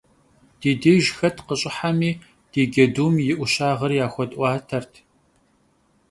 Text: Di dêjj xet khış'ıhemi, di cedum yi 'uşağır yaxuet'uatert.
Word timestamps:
Di 0.59 0.71
dêjj 0.81 1.07
xet 1.17 1.37
khış'ıhemi, 1.47 2.11
di 2.51 2.61
cedum 2.73 3.15
yi 3.25 3.33
'uşağır 3.37 3.91
yaxuet'uatert. 3.99 4.91